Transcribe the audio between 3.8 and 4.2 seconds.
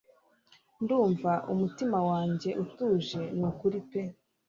pe